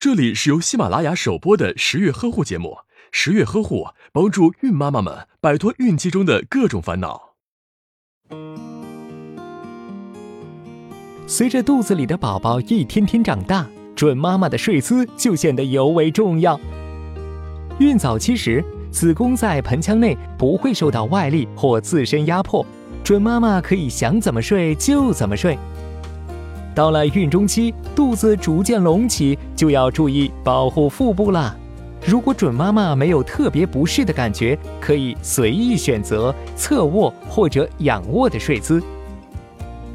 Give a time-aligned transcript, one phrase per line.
[0.00, 2.78] 这里是由喜马拉雅首播的十月呵护节目。
[3.10, 7.34] 十月呵护帮助孕妈妈们摆脱孕期中的各种烦恼。
[11.26, 13.66] 随着肚子里的宝宝一天天长大，
[13.96, 16.60] 准妈妈的睡姿就显得尤为重要。
[17.80, 22.64] 孕早期时，子宫在盆腔内不会受到外力或自身压迫，
[23.02, 25.58] 准妈妈可以想怎么睡就怎么睡。
[26.78, 31.52] 到了孕中期，肚子逐渐隆起，就要注意保护腹部啦。
[32.06, 38.80] 如果准妈妈没有特别不适的感觉，可以随意选择侧卧或者仰卧的睡姿。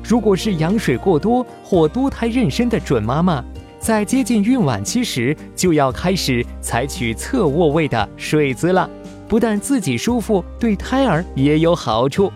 [0.03, 3.41] 如果是羊水过多或多胎妊娠的准妈妈，
[3.79, 8.89] 在接近孕晚期时，就要开始采取侧卧位的睡姿了。
[9.29, 12.29] 不但自己舒服，对胎儿也有好处。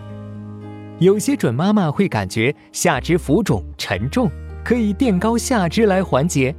[1.00, 4.28] 有些准妈妈会感觉下肢浮肿沉重，
[4.64, 6.52] 可以垫高下肢来缓解。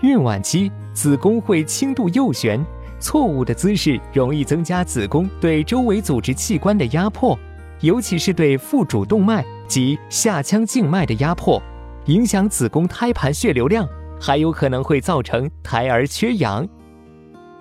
[0.00, 2.64] 孕晚期子宫会轻度右旋，
[2.98, 7.38] 错误的姿势容易增加子宫对周围组织器官的压迫，
[7.80, 11.62] 尤其是对腹主动脉及下腔静脉的压迫，
[12.06, 13.86] 影响子宫胎盘血流量，
[14.18, 16.66] 还有可能会造成胎儿缺氧。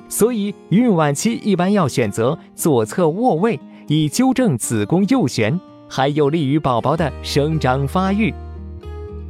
[0.08, 3.60] 所以孕晚期一般要选择左侧卧位。
[3.88, 8.34] 以纠正子宫右旋，还有利于宝宝的生长发育。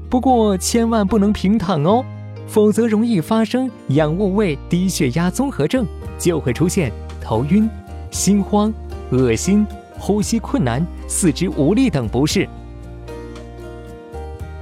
[0.09, 2.05] 不过千万不能平躺哦，
[2.47, 5.85] 否则容易发生仰卧位低血压综合症，
[6.17, 6.89] 就会出现
[7.21, 7.69] 头晕、
[8.11, 8.73] 心慌、
[9.11, 9.67] 恶心、
[9.99, 12.47] 呼吸困难、四肢无力等不适。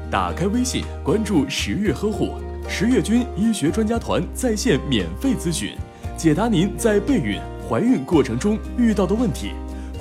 [0.09, 2.31] 打开微信，关注十月呵护，
[2.67, 5.75] 十月军医学专家团在线免费咨询，
[6.17, 9.52] 解答您在备孕、怀孕过程中遇到的问题。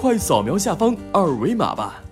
[0.02, 2.02] 快扫描下方二维码吧。